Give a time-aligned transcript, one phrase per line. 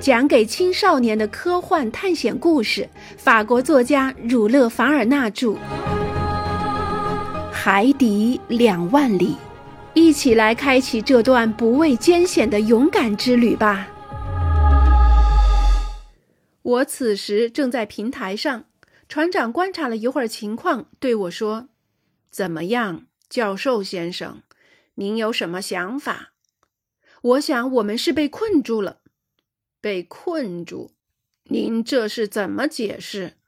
[0.00, 5.48] 讲给青少年的科幻探险故事，法国作家儒勒·凡尔纳著，
[7.50, 9.32] 《海底两万里》，
[9.94, 13.88] 一起来开启这段不畏艰险的勇敢之旅吧。
[16.62, 18.66] 我此时正在平台上，
[19.08, 21.66] 船长观察了一会儿情况，对我说
[22.30, 24.42] ：“怎么样，教授先生，
[24.94, 26.28] 您有什么想法？”
[27.20, 28.98] 我想，我们是被困住了。
[29.88, 30.90] 被困住，
[31.44, 33.38] 您这是怎么解释？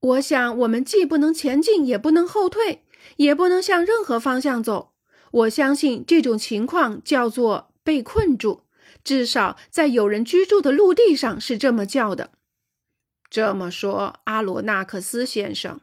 [0.00, 2.86] 我想，我们既不能前进，也不能后退，
[3.16, 4.94] 也不能向任何方向走。
[5.30, 8.62] 我相信这种情况叫做被困住，
[9.04, 12.30] 至少在有人居住的陆地上是这么叫的。
[13.28, 15.82] 这么说，阿罗纳克斯先生，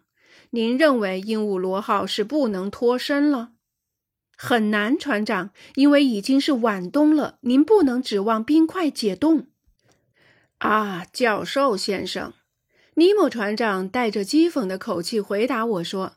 [0.49, 3.51] 您认为鹦鹉螺号是不能脱身了？
[4.35, 9.45] 很难，船长，因为已经是晚冬了，您不能指望冰块解冻。
[10.59, 12.33] 啊，教授先生，
[12.95, 16.15] 尼莫船长带着讥讽的口气回答我说：“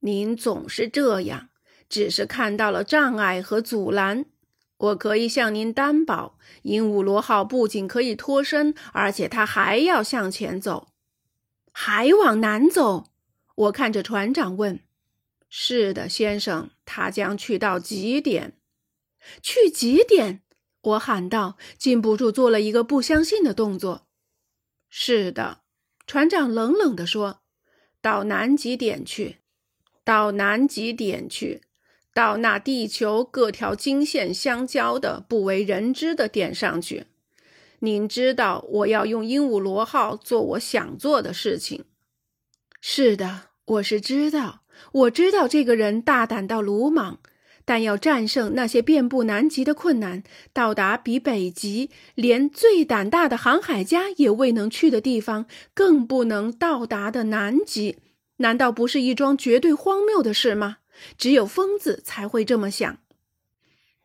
[0.00, 1.48] 您总是这样，
[1.88, 4.26] 只是看到了障碍和阻拦。
[4.76, 10.88] 我可以向您担保，鹦鹉螺号不仅可以脱身，而且它还要向前走，
[11.72, 13.06] 还往南走。”
[13.56, 14.80] 我看着船长问
[15.48, 18.58] ：“是的，先生，它将去到极点，
[19.40, 20.42] 去极点。”
[20.86, 24.06] 我喊道，禁不住做了一个不相信的动作。
[24.88, 25.62] 是的，
[26.06, 27.40] 船长冷冷地说
[28.00, 29.38] ：“到南极点去，
[30.04, 31.62] 到南极点去，
[32.14, 37.06] 到那地球各条经线相交的不为人知的点上去。
[37.80, 41.84] 您知道，我要用鹦鹉螺号做我想做的事情。
[42.80, 47.18] 是的，我是知道，我知道这个人大胆到鲁莽。”
[47.66, 50.22] 但要战胜那些遍布南极的困难，
[50.52, 57.96] 到达比北极连最胆大的航海家也未能去的地方，更不能到达的南极，
[58.36, 60.78] 难道不是一桩绝对荒谬的事吗？
[61.18, 62.98] 只有疯子才会这么想。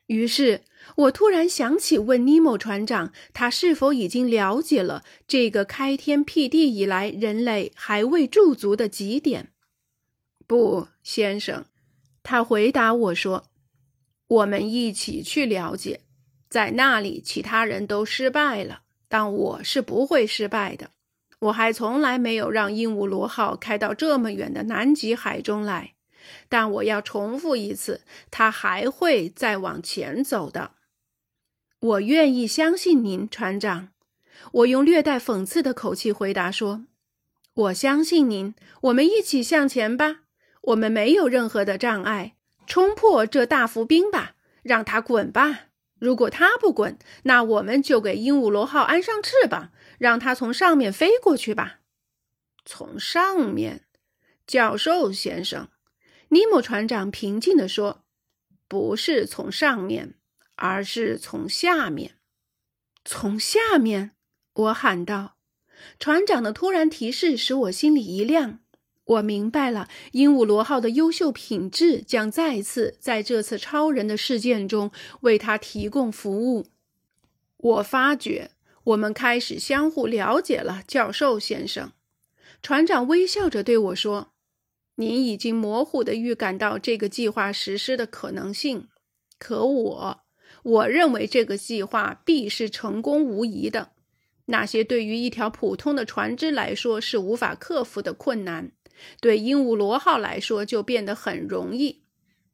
[0.07, 0.61] 于是
[0.95, 9.51] 我突然想起问尼莫船长，他是否已经了解了这个开天辟地以来人类还未驻足的极点？
[10.47, 11.63] 不，先生，
[12.23, 13.50] 他回答我说。
[14.31, 15.99] 我们一起去了解，
[16.47, 20.91] 在那里其他人都失败了，但我是不会失败的。
[21.39, 25.95] 我还从来没有让鹦鹉螺号开到这么远的南极海中来，
[26.47, 30.71] 但我要重复一次，它还会再往前走的。
[31.79, 33.89] 我愿意相信您，船长。
[34.53, 36.85] 我用略带讽刺的口气回答说
[37.53, 40.21] ：“我相信您，我们一起向前吧。
[40.61, 42.35] 我们没有任何的障碍。”
[42.71, 45.63] 冲破这大浮冰吧，让它滚吧。
[45.99, 51.81] 如果它不滚，那我们就给鹦鹉螺号安上翅膀，让它从上面飞过去吧。
[52.63, 53.83] 从上面，
[54.47, 55.67] 教授先生，
[56.29, 58.05] 尼莫船长平静地说
[58.69, 60.13] ：“不是从上面，
[60.55, 62.15] 而是从下面。”
[63.03, 64.11] 从下面，
[64.53, 65.35] 我喊道。
[65.99, 68.60] 船长的突然提示使我心里一亮。
[69.11, 74.91] 我明白了，鹦鹉螺号的优秀品质将再次在这次超人的事件中
[75.21, 76.67] 为他提供服务。
[77.57, 78.51] 我发觉
[78.85, 81.91] 我们开始相互了解了，教授先生。
[82.63, 84.31] 船长微笑着对我说
[84.95, 88.87] ：“您已经模糊地预感到这个计划实施的可能性，
[89.37, 90.21] 可我，
[90.63, 93.91] 我认为这个计划必是成功无疑的。
[94.45, 98.71] 那些对于一条普通的船只来说是无法克服的困难。”
[99.19, 102.01] 对鹦鹉螺号来说，就变得很容易。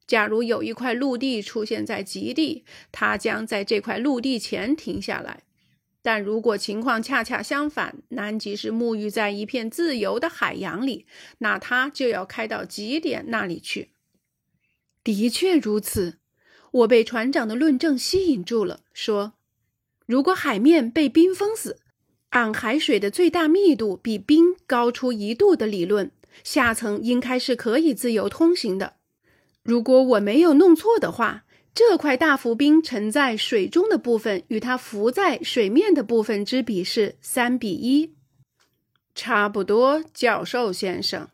[0.06, 5.42] 假如有一块陆地出现在极地，它将在这块陆地前停下来；
[6.00, 11.06] 但如果情况恰恰相反，南极是沐浴在一片自由的海洋里，
[11.38, 13.90] 那它就要开到极点那里去。
[15.04, 16.18] 的确如此，
[16.70, 19.34] 我被船长的论证吸引住了，说
[20.06, 21.80] ：“如果海面被冰封死，
[22.30, 26.10] 按海水的最大密度比冰高出一度的理论。”
[26.44, 28.94] 下层应该是可以自由通行的。
[29.62, 31.44] 如果我没有弄错的话，
[31.74, 38.14] 这块大浮冰沉在水中的部分与它浮在水面的部分之比是三比一，
[39.14, 40.02] 差不多。
[40.12, 41.28] 教授先生，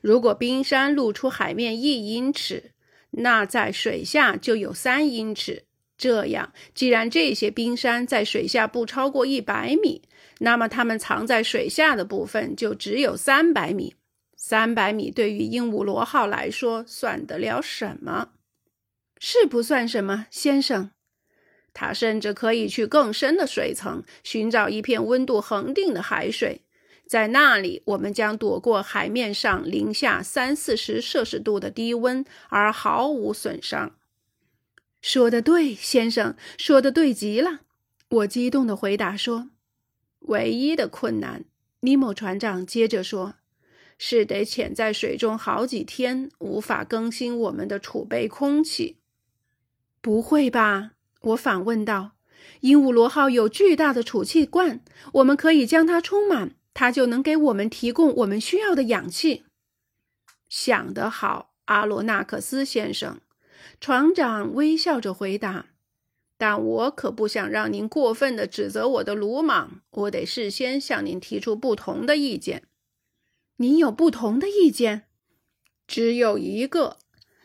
[0.00, 2.72] 如果冰山露出海面一英尺，
[3.10, 5.64] 那在水下就有三英尺。
[5.96, 10.02] 这样，既然这些冰山在水下不超过一百米，
[10.38, 13.94] 那么它们藏在水下的部分就只有三百米。
[14.40, 18.30] 三百米对于鹦鹉螺号来说算得了什么？
[19.18, 20.92] 是不算什么，先生。
[21.74, 26.62] 它甚至可以去更深的水层，寻找一片温度恒定的海水。
[27.04, 33.96] 在那里，我们将躲过海面上零下三四十摄氏度的低温，而毫无损伤。
[35.02, 37.60] 说的对，先生，说的对极了。
[38.08, 39.50] 我激动地回答说
[40.30, 41.44] ：“唯一的困难。”
[41.80, 43.34] 尼莫船长接着说
[43.98, 48.96] ：“是得潜在水中好几天，无法更新我们的储备空气。”
[50.00, 50.92] 不会吧？
[51.20, 52.12] 我反问道。
[52.60, 54.80] “鹦鹉螺号有巨大的储气罐，
[55.14, 59.42] 我们可以将它充满。”它就能给我们提供我们需要的氧气。
[60.48, 63.20] 想得好，阿罗纳克斯先生，
[63.80, 65.66] 船长微笑着回答。
[66.36, 72.67] 但我可不想让您过分的指责我的鲁莽，我得事先向您提出不同的意见。
[73.58, 75.04] 您有不同的意见？
[75.86, 76.98] 只有一个，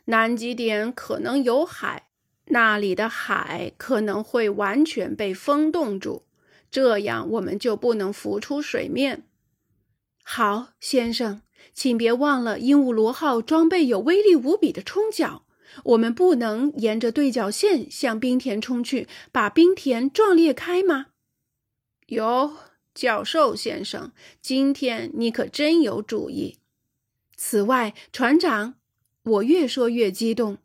[0.06, 2.10] 南极点可能有海，
[2.46, 6.26] 那里的海可能会完全被风冻住。
[6.70, 9.28] 这样我们就不能浮出水面。
[10.24, 11.42] 好，先生，
[11.74, 15.46] 请别忘了，鹦鹉螺号装备有威力无比的冲角，
[15.84, 21.08] 我们不能沿着对角线向冰田冲去，把冰田撞裂开吗？
[22.08, 22.56] 有，
[22.94, 24.12] 教授先生，
[24.42, 26.58] 今天你可真有主意。
[27.36, 28.76] 此外，船长，
[29.24, 30.58] 我越说越激动。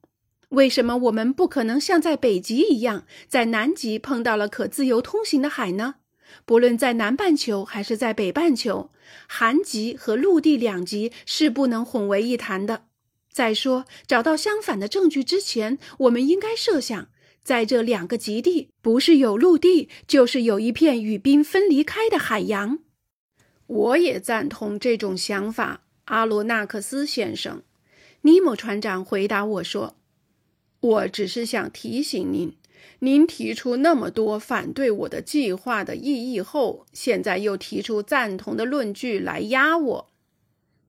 [0.51, 5.97] 为什么我们不可能像在北极一样，在南极碰到了可自由通行的海呢？
[6.45, 8.91] 不论在南半球还是在北半球，
[9.27, 12.85] 寒极和陆地两极是不能混为一谈的。
[13.31, 17.09] 再说，找到相反的证据之前，我们应该设想，
[17.49, 22.81] 在这两个极地，不是有陆地，就是有一片与冰分离开的海洋。
[23.67, 27.63] 我也赞同这种想法，阿罗纳克斯先生。
[28.21, 29.97] 尼莫船长回答我说。
[30.81, 32.55] 我只是想提醒您，
[32.99, 40.11] 您提出那么多反对我的计划的异议后，现在又提出赞同的论据来压我。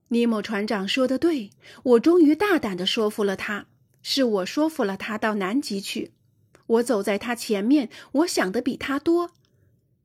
[0.08, 1.48] 尼莫船长说的对，
[1.84, 3.64] 我终于大胆地说服了他，
[4.02, 6.10] 是我说服了他到南极去。
[6.70, 9.30] 我走在他前面，我想的比他多。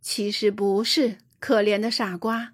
[0.02, 2.54] 其实不是，可怜的傻瓜，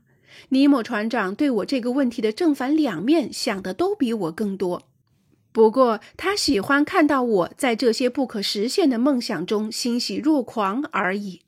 [0.50, 4.84] 尼莫船长对我这个问题的正反两面想的都比我更多。
[5.54, 11.42] 不过，他喜欢看到我在这些不可实现的梦想中欣喜若狂而已。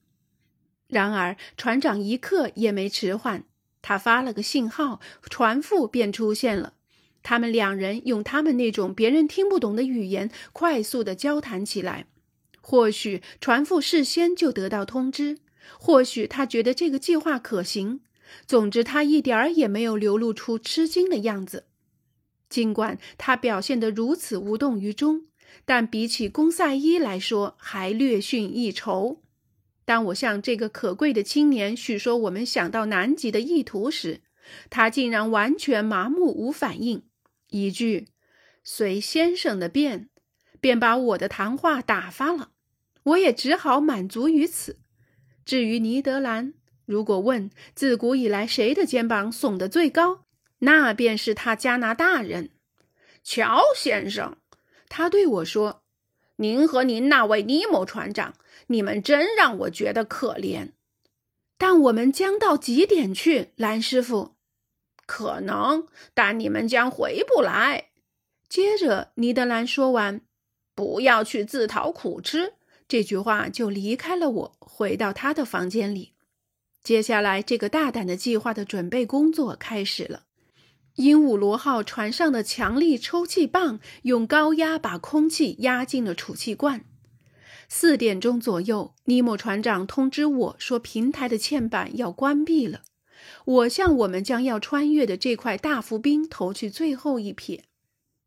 [0.87, 3.45] 然而，船长一刻也没迟缓，
[3.81, 4.99] 他发了个信号，
[5.29, 6.73] 船夫便出现了。
[7.23, 12.05] 他们两人用他们那种别人听不懂的语言快速地交谈起来。
[12.65, 15.37] 或许船夫事先就得到通知，
[15.77, 17.99] 或许他觉得这个计划可行。
[18.47, 21.65] 总之，他一点儿也没有流露出吃惊的样子。
[22.47, 25.27] 尽管他表现得如此无动于衷，
[25.65, 29.21] 但比起公赛伊来说，还略逊一筹。
[29.83, 34.21] 当我向这个可贵的青年叙说我们想到南极的意图时，
[34.69, 37.03] 他竟然完全麻木无反应，
[37.49, 38.07] 一句
[38.63, 40.09] “随先生的便”，
[40.63, 42.51] 便把我的谈话打发了。
[43.03, 44.79] 我也只好满足于此。
[45.43, 46.53] 至于尼德兰，
[46.85, 50.23] 如果问自古以来谁的肩膀耸得最高？
[50.59, 52.51] 那便是他加拿大人，
[53.21, 54.37] 乔先生。
[54.87, 55.83] 他对我说
[56.37, 58.35] ：“您和您那位尼莫船长，
[58.67, 60.69] 你们真让我觉得可怜。
[61.57, 64.35] 但我们将到极点去，蓝师傅。
[65.05, 67.89] 可能，但你们将回不来。”
[68.47, 70.21] 接着，尼德兰说完
[70.75, 72.53] “不要去自讨苦吃”
[72.87, 76.13] 这句话，就离开了我，回到他的房间里。
[76.83, 80.23] 接下来，这个大胆的计划的准备工作开始了。
[80.95, 86.85] 鹦鹉螺号船上的强力抽气棒用高压把空气压进了储气罐。
[87.67, 92.81] 四点钟左右，尼莫船长通知我说，平台的嵌板要关闭了。
[93.45, 97.61] 我向我们将要穿越的这块大浮冰投去最后一瞥。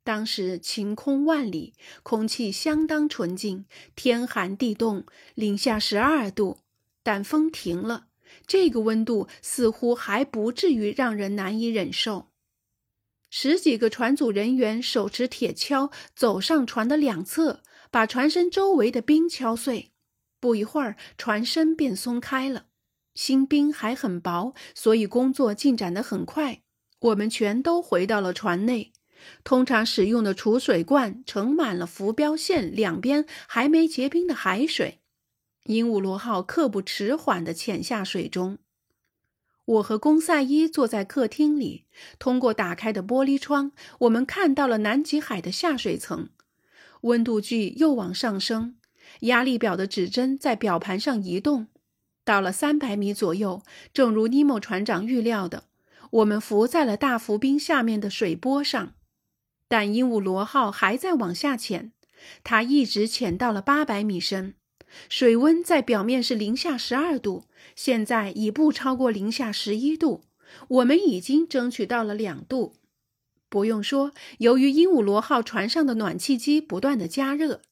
[0.06, 3.64] 当时晴空万里，空气相当纯净，
[3.96, 6.58] 天寒地冻，零下十二度，
[7.02, 8.06] 但风停了。
[8.46, 12.28] 这个温度似乎还不至于让人难以忍受。
[13.30, 19.90] 十几个船组人员手持铁锹走上船的两侧，把船身周围的冰敲碎。
[20.38, 22.66] 不一会儿，船身便松开了。
[23.16, 26.62] 新冰还很薄，所以工作进展得很快。
[27.00, 28.92] 我们全都回到了船内。
[29.44, 35.00] 通常使用的储水罐盛满了浮标线两边还没结冰的海水。
[35.64, 38.58] 鹦鹉螺号刻不迟缓地潜下水中。
[39.64, 41.86] 我和公赛伊坐在客厅里，
[42.20, 46.28] 通过打开的玻璃窗，我们看到了南极海的下水层，
[47.00, 48.76] 温度计又往上升。
[49.20, 51.66] 压力表的指针在表盘上移动。
[52.24, 55.64] 到了三百米左右，正如尼莫船长预料的，
[56.10, 58.94] 我们浮在了大浮冰下面的水波上。
[59.68, 61.92] 但鹦鹉螺号还在往下潜，
[62.44, 64.54] 它一直潜到了八百米深。
[65.08, 67.44] 水温在表面是零下十二度，
[67.74, 70.24] 现在已不超过零下十一度。
[70.68, 72.76] 我们已经争取到了两度。
[73.48, 77.62] 不用说，由于鹦鹉螺号船上的暖气机不断的加热，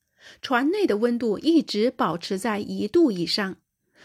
[0.43, 3.57] 船内的温度一直保持在一度以上。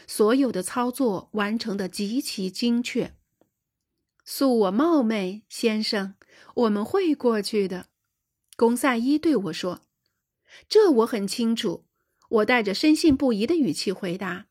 [0.08, 3.13] 所有的操作完成的极其精确。
[4.29, 6.13] 恕我冒昧，先生，
[6.53, 7.88] 我们会过去的。
[8.55, 9.81] 公赛伊对我说
[10.69, 11.86] ：“这我很清楚。”
[12.29, 14.45] 我带着深信不疑的语气回答：“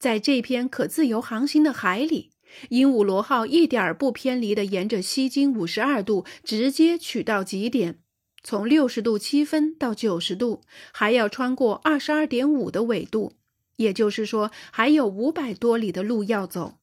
[0.00, 2.32] 在这片可自由航行的海里，
[2.70, 8.00] 鹦鹉螺号一点儿不偏离的沿着西经五十二度直接取到极点，
[8.42, 10.62] 从六十度七分到九十度，
[10.92, 13.34] 还要穿过二十二点五的纬度。”
[13.78, 16.80] 也就是说，还有五百多里的路要走。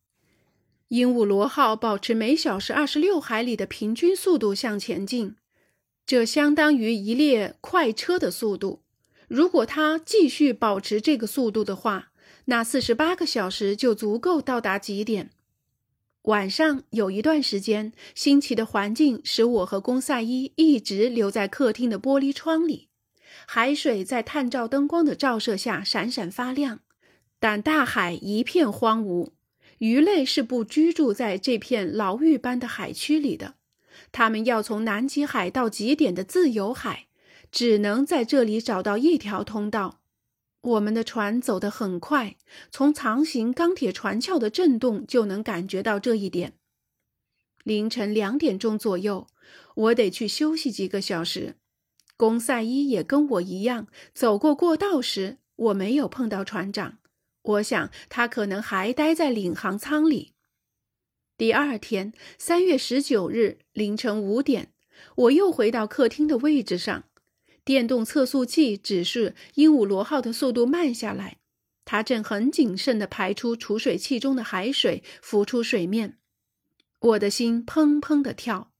[0.89, 5.36] 鹦鹉螺号保持每小时二十六海里的平均速度向前进，
[6.03, 8.81] 这相当于一列快车的速度。
[9.27, 12.12] 如果它继续保持这个速度的话，
[12.46, 15.29] 那四十八个小时就足够到达极点。
[16.24, 22.88] 晚上有一段时间，新奇的环境使我和公赛伊一直留在客厅的玻璃窗里。
[23.46, 26.79] 海水在探照灯光的照射下闪闪发亮，
[27.39, 29.29] 但大海一片荒芜。
[29.79, 33.55] 鱼类是不居住在这片牢狱般的海区里的，
[34.12, 37.07] 它们要从南极海到极点的自由海，
[37.51, 40.01] 只能在这里找到一条通道。
[40.62, 42.36] 我们的船走得很快，
[42.69, 46.55] 从长形钢铁船壳的震动就能感觉到这一点。
[47.63, 49.27] 凌晨两点钟左右，
[49.75, 51.55] 我得去休息几个小时。
[52.17, 56.99] 公赛伊也跟我一样走过过道时，我没有碰到船长。
[57.50, 60.34] 我想他可能还待在领航舱里。
[61.38, 64.72] 第二天，三月十九日凌晨五点，
[65.15, 67.06] 我又回到客厅的位置上。
[67.63, 71.38] 电动测速器指示鹦鹉螺号的速度慢下来，
[71.86, 76.18] 它正很谨慎地排出储水器中的海水，浮出水面。
[77.00, 78.72] 我的心砰砰地跳。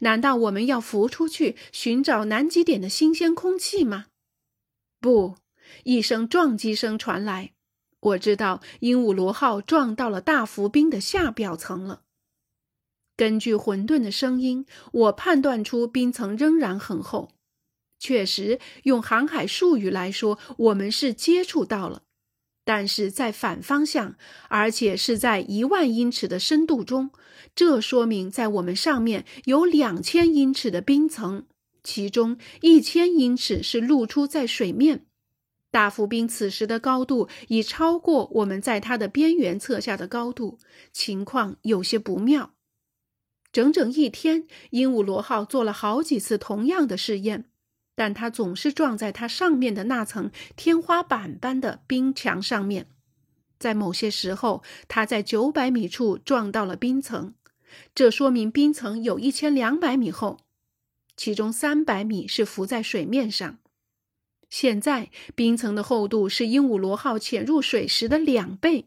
[0.00, 4.06] 难道我们要浮出去寻找南极点的新鲜空气吗？
[5.00, 5.36] 不！
[5.84, 7.52] 一声撞击声传来，
[8.00, 12.02] 我知道鹦鹉螺号撞到了大浮冰的下表层了。
[13.16, 17.32] 根据混沌的声音，我判断出冰层仍然很厚。
[17.98, 22.02] 确实，用航海术语来说，我们是接触到了。
[22.64, 24.14] 但是在反方向，
[24.48, 27.10] 而且是在一万英尺的深度中，
[27.56, 31.46] 这说明在我们上面有两千英尺的冰层，
[31.82, 35.07] 其中一千英尺是露出在水面。
[35.70, 40.58] 大浮冰此时的高度已超过我们在它的边缘侧下的高度，
[40.92, 42.54] 情况有些不妙。
[43.52, 47.50] 整整一天，鹦鹉螺号做了好几次同样的试验。
[47.94, 52.86] 但它总是撞在它上面的那层天花板般的冰墙上面，
[53.58, 57.34] 在某些时候，它在九百米处撞到了冰层，
[57.96, 60.38] 这说明冰层有一千两百米厚，
[61.16, 63.58] 其中三百米是浮在水面上。
[64.50, 68.86] 现在冰层的厚度是鹦鹉螺号潜入水时的两倍。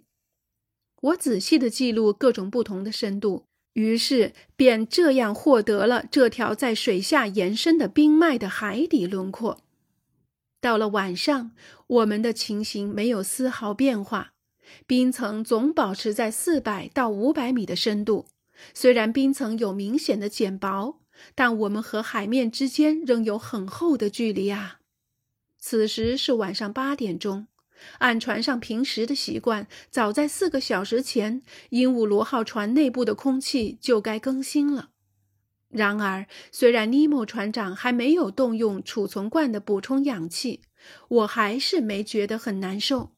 [1.01, 3.45] 我仔细的记录各种不同的深度。
[3.73, 9.61] 于是，便这样获得了这条在水下延伸的冰脉的海底轮廓。
[10.59, 11.51] 到了晚上，
[11.87, 14.33] 我们的情形没有丝毫变化，
[14.85, 18.25] 冰层总保持在四百到五百米的深度。
[18.73, 20.99] 虽然冰层有明显的减薄，
[21.33, 24.80] 但我们和海面之间仍有很厚的距离啊。
[25.61, 27.47] 此时是晚上八点钟。
[27.99, 34.89] 按船上平时的习惯，早在四个小时前，鹦鹉螺号船内部的空气就该更新了。
[35.69, 40.61] 然而，虽然尼莫船长还没有动用储存罐的补充氧气，
[41.07, 43.11] 我还是没觉得很难受。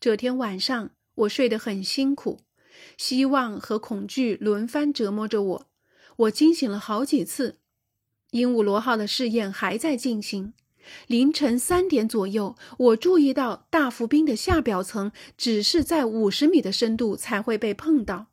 [0.00, 2.40] 这天晚上，我睡得很辛苦，
[2.96, 5.66] 希望和恐惧轮番折磨着我。
[6.16, 7.58] 我惊醒了好几次。
[8.30, 10.54] 鹦鹉螺号的试验还在进行。
[11.06, 18.26] 凌晨三点左右，我注意到大浮冰的下表层只是在五十米的深度才会被碰到。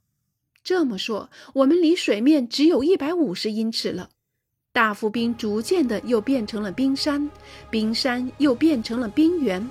[0.63, 4.09] 这么说，我们离水面只有一百五十英尺了。
[4.73, 7.29] 大浮冰逐渐的又变成了冰山，
[7.69, 9.69] 冰山又变成了冰原。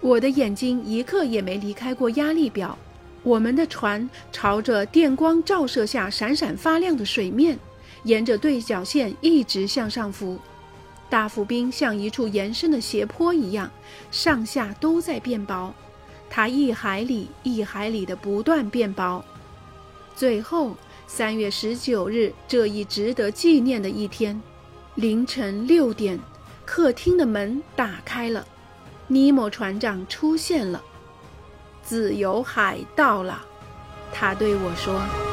[0.00, 2.78] 我的眼睛一刻也没离开过压力表。
[3.22, 7.58] 我们的船朝着电光照射下闪闪发亮的水面，
[8.04, 10.38] 沿着对角线一直向上浮。
[11.10, 13.68] 大浮冰像一处延伸的斜坡一样，
[14.12, 15.74] 上下都在变薄。
[16.30, 19.22] 它一海里一海里的不断变薄，
[20.14, 20.76] 最后
[21.08, 24.40] 三月十九日这一值得纪念的一天，
[24.94, 26.16] 凌晨六点，
[26.64, 28.46] 客厅的门打开了，
[29.08, 30.80] 尼莫船长出现了。
[31.82, 33.44] 自由海到了，
[34.12, 35.29] 他对我说。